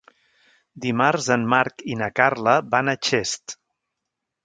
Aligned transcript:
Dimarts 0.85 1.27
en 1.35 1.45
Marc 1.55 1.85
i 1.93 1.99
na 2.01 2.09
Carla 2.23 2.57
van 2.75 2.93
a 2.95 2.99
Xest. 3.11 3.61